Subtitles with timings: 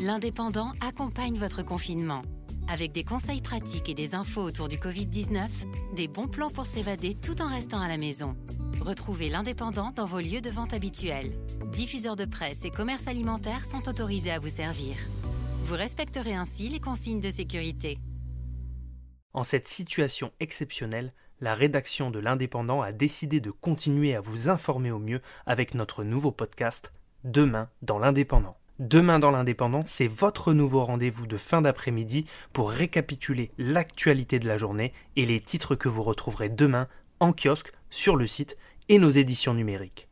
[0.00, 2.22] L'Indépendant accompagne votre confinement.
[2.68, 5.48] Avec des conseils pratiques et des infos autour du Covid-19,
[5.96, 8.36] des bons plans pour s'évader tout en restant à la maison.
[8.80, 11.32] Retrouvez l'Indépendant dans vos lieux de vente habituels.
[11.72, 14.94] Diffuseurs de presse et commerces alimentaires sont autorisés à vous servir.
[15.64, 17.98] Vous respecterez ainsi les consignes de sécurité.
[19.32, 24.92] En cette situation exceptionnelle, la rédaction de l'Indépendant a décidé de continuer à vous informer
[24.92, 26.92] au mieux avec notre nouveau podcast
[27.24, 28.56] Demain dans l'Indépendant.
[28.78, 34.56] Demain dans l'Indépendant, c'est votre nouveau rendez-vous de fin d'après-midi pour récapituler l'actualité de la
[34.56, 36.86] journée et les titres que vous retrouverez demain
[37.18, 38.56] en kiosque, sur le site
[38.88, 40.08] et nos éditions numériques.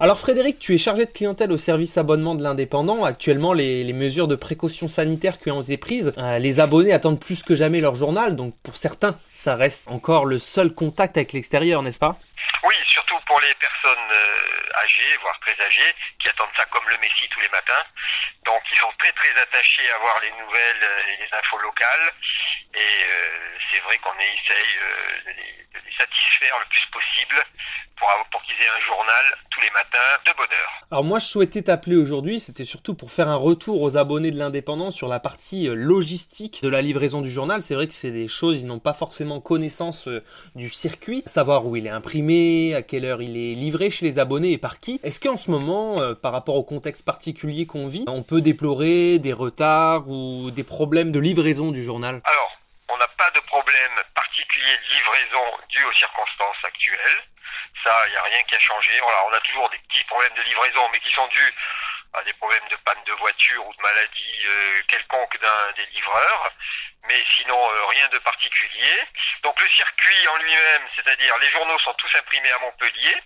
[0.00, 3.04] Alors Frédéric, tu es chargé de clientèle au service abonnement de l'indépendant.
[3.04, 7.42] Actuellement, les, mesures de précaution sanitaire qui ont été prises, euh, les abonnés attendent plus
[7.42, 8.36] que jamais leur journal.
[8.36, 12.16] Donc pour certains, ça reste encore le seul contact avec l'extérieur, n'est-ce pas?
[12.62, 15.92] Oui, surtout pour les personnes euh, âgées, voire très âgées,
[16.22, 17.82] qui attendent ça comme le Messie tous les matins.
[18.46, 22.12] Donc ils sont très très attachés à voir les nouvelles euh, et les infos locales.
[22.74, 23.02] Et
[23.72, 24.74] c'est vrai qu'on essaye
[25.26, 25.58] de les
[25.98, 27.42] satisfaire le plus possible
[28.08, 30.86] pour, pour qu'ils aient un journal tous les matins de bonne heure.
[30.90, 34.38] Alors moi je souhaitais t'appeler aujourd'hui, c'était surtout pour faire un retour aux abonnés de
[34.38, 37.62] l'indépendant sur la partie euh, logistique de la livraison du journal.
[37.62, 41.66] C'est vrai que c'est des choses, ils n'ont pas forcément connaissance euh, du circuit, savoir
[41.66, 44.80] où il est imprimé, à quelle heure il est livré chez les abonnés et par
[44.80, 45.00] qui.
[45.02, 49.18] Est-ce qu'en ce moment, euh, par rapport au contexte particulier qu'on vit, on peut déplorer
[49.18, 52.20] des retards ou des problèmes de livraison du journal?
[52.24, 57.18] Alors, on n'a pas de problème particulier de livraison dû aux circonstances actuelles.
[57.84, 58.92] Ça, il n'y a rien qui a changé.
[59.02, 61.54] on a toujours des petits problèmes de livraison, mais qui sont dus
[62.14, 66.52] à des problèmes de panne de voiture ou de maladie euh, quelconque d'un des livreurs,
[67.08, 69.04] mais sinon euh, rien de particulier.
[69.42, 73.16] Donc le circuit en lui-même, c'est-à-dire les journaux sont tous imprimés à Montpellier,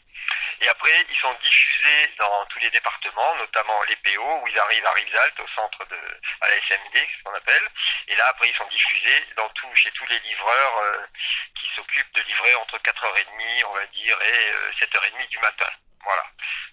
[0.63, 4.87] et après ils sont diffusés dans tous les départements, notamment les PO, où ils arrivent
[4.87, 5.99] à Rivesaltes, au centre de,
[6.41, 7.69] à la SMD, ce qu'on appelle,
[8.09, 11.07] et là après ils sont diffusés dans tout, chez tous les livreurs euh,
[11.61, 15.71] qui s'occupent de livrer entre 4h30, on va dire, et 7h30 du matin.
[16.05, 16.25] Voilà,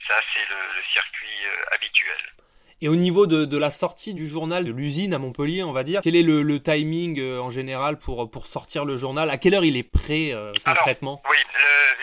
[0.08, 2.34] ça c'est le, circuit euh, habituel.
[2.82, 6.00] Et au niveau de, la sortie du journal de l'usine à Montpellier, on va dire,
[6.02, 9.30] quel est le, timing euh, en général pour, pour sortir le journal?
[9.30, 11.22] À quelle heure il est prêt euh, concrètement?
[11.30, 11.38] Oui,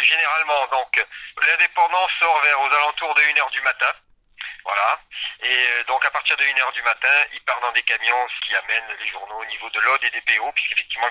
[0.02, 1.06] généralement, donc,
[1.40, 3.86] l'indépendant sort vers aux alentours de 1h du matin.
[4.66, 4.98] Voilà.
[5.42, 8.48] Et euh, donc à partir de 1h du matin, il part dans des camions, ce
[8.48, 11.08] qui amène les journaux au niveau de l'Aude et des PO, puisqu'effectivement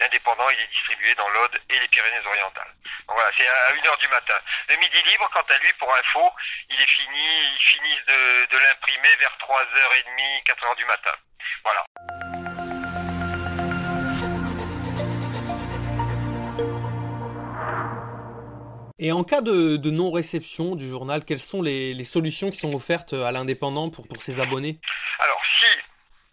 [0.00, 2.74] l'indépendant il est distribué dans l'Aude et les Pyrénées-Orientales.
[3.08, 4.38] Donc voilà, c'est à 1h du matin.
[4.68, 6.30] Le midi libre, quant à lui, pour info,
[6.68, 11.12] il est fini, ils finissent de, de l'imprimer vers 3h30, 4h du matin.
[11.64, 11.84] Voilà.
[19.02, 23.32] Et en cas de, non-réception du journal, quelles sont les, solutions qui sont offertes à
[23.32, 24.78] l'indépendant pour, pour ses abonnés?
[25.20, 25.64] Alors, si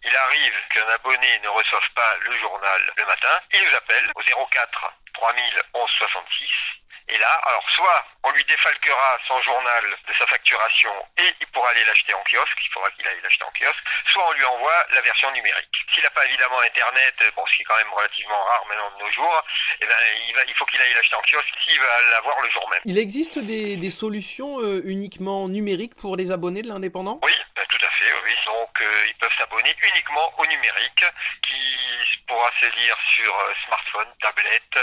[0.04, 4.20] il arrive qu'un abonné ne reçoive pas le journal le matin, il nous appelle au
[4.20, 5.42] 04 3000
[5.72, 6.87] 11 66 et
[7.18, 11.84] là, alors soit on lui défalquera son journal de sa facturation et il pourra aller
[11.84, 15.00] l'acheter en kiosque, il faudra qu'il aille l'acheter en kiosque, soit on lui envoie la
[15.02, 15.74] version numérique.
[15.94, 19.04] S'il n'a pas évidemment Internet, bon, ce qui est quand même relativement rare maintenant de
[19.04, 19.42] nos jours,
[19.80, 19.96] eh ben,
[20.28, 22.80] il, va, il faut qu'il aille l'acheter en kiosque s'il va l'avoir le jour même.
[22.84, 27.20] Il existe des, des solutions euh, uniquement numériques pour les abonnés de l'indépendant?
[27.22, 28.34] Oui, ben, tout à fait, oui.
[28.46, 31.04] Donc euh, ils peuvent s'abonner uniquement au numérique
[31.42, 31.87] qui
[32.26, 34.78] pourra se lire sur euh, smartphone, tablette,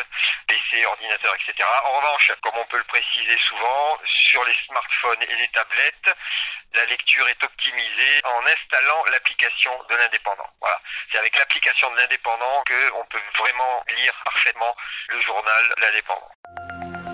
[0.47, 1.67] PC, ordinateur, etc.
[1.85, 6.15] En revanche, comme on peut le préciser souvent, sur les smartphones et les tablettes,
[6.73, 10.49] la lecture est optimisée en installant l'application de l'indépendant.
[10.59, 10.79] Voilà.
[11.11, 14.75] C'est avec l'application de l'indépendant qu'on peut vraiment lire parfaitement
[15.09, 17.04] le journal L'Indépendant.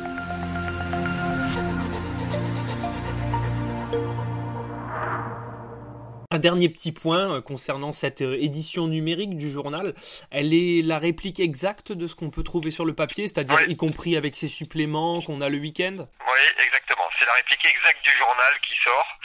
[6.34, 9.94] Un dernier petit point euh, concernant cette euh, édition numérique du journal,
[10.32, 13.76] elle est la réplique exacte de ce qu'on peut trouver sur le papier, c'est-à-dire y
[13.76, 16.08] compris avec ces suppléments qu'on a le week-end?
[16.08, 17.04] Oui, exactement.
[17.20, 19.20] C'est la réplique exacte du journal qui sort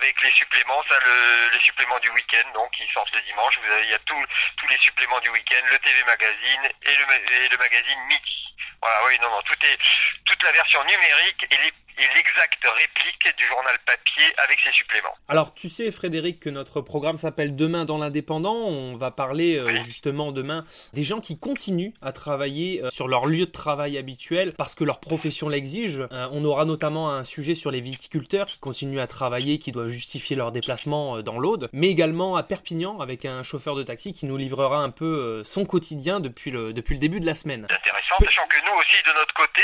[0.00, 3.60] avec les suppléments, ça, le, les suppléments du week-end, donc qui sortent le dimanche.
[3.62, 7.04] Vous avez, il y a tous les suppléments du week-end, le TV magazine et le,
[7.44, 8.40] et le magazine Midi.
[8.80, 9.78] Voilà, oui, non, non, tout est,
[10.24, 15.14] toute la version numérique et les et l'exacte réplique du journal papier avec ses suppléments.
[15.28, 18.54] Alors tu sais Frédéric que notre programme s'appelle Demain dans l'indépendant.
[18.54, 23.26] On va parler euh, justement demain des gens qui continuent à travailler euh, sur leur
[23.26, 26.06] lieu de travail habituel parce que leur profession l'exige.
[26.12, 29.88] Euh, on aura notamment un sujet sur les viticulteurs qui continuent à travailler, qui doivent
[29.88, 34.26] justifier leur déplacement dans l'Aude, mais également à Perpignan avec un chauffeur de taxi qui
[34.26, 37.66] nous livrera un peu son quotidien depuis le, depuis le début de la semaine.
[37.68, 39.62] C'est intéressant, sachant que nous aussi de notre côté,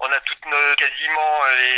[0.00, 1.71] on a toutes nos, quasiment les,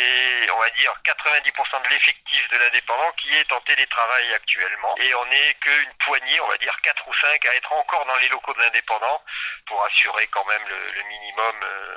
[0.55, 5.27] on va dire 90% de l'effectif de l'indépendant qui est en télétravail actuellement et on
[5.27, 8.53] n'est qu'une poignée, on va dire 4 ou 5 à être encore dans les locaux
[8.55, 9.21] de l'indépendant
[9.67, 11.97] pour assurer quand même le, minimum euh,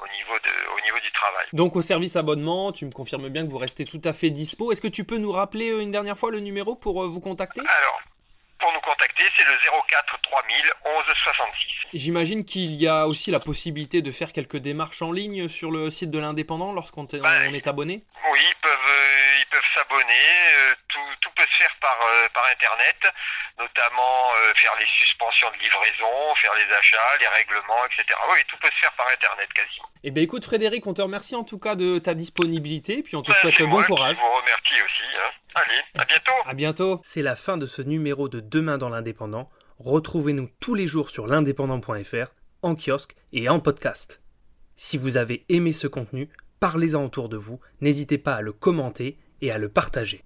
[0.00, 1.46] au, niveau de, au niveau du travail.
[1.52, 4.72] Donc au service abonnement, tu me confirmes bien que vous restez tout à fait dispo.
[4.72, 7.20] Est-ce que tu peux nous rappeler euh, une dernière fois le numéro pour euh, vous
[7.20, 7.60] contacter?
[7.60, 8.00] Alors,
[8.58, 9.56] pour nous contacter, c'est le
[9.88, 11.81] 04 3000 11 66.
[11.92, 15.90] J'imagine qu'il y a aussi la possibilité de faire quelques démarches en ligne sur le
[15.90, 18.04] site de l'indépendant lorsqu'on est, bah, est abonné?
[18.32, 18.92] Oui, ils peuvent,
[19.40, 20.76] ils peuvent s'abonner.
[20.88, 21.98] tout, tout, peut se faire par,
[22.32, 22.96] par Internet
[23.58, 28.18] notamment euh, faire les suspensions de livraison, faire les achats, les règlements, etc.
[28.30, 29.88] Oui, tout peut se faire par Internet quasiment.
[30.04, 33.22] Eh bien écoute Frédéric, on te remercie en tout cas de ta disponibilité, puis on
[33.22, 34.16] te ben, souhaite bon courage.
[34.16, 35.08] Je vous remercie aussi.
[35.18, 35.30] Hein.
[35.54, 36.32] Allez, à bientôt.
[36.46, 37.00] À bientôt.
[37.02, 39.50] C'est la fin de ce numéro de Demain dans l'Indépendant.
[39.84, 42.32] Retrouvez-nous tous les jours sur l'indépendant.fr,
[42.62, 44.22] en kiosque et en podcast.
[44.76, 46.28] Si vous avez aimé ce contenu,
[46.60, 50.22] parlez-en autour de vous, n'hésitez pas à le commenter et à le partager.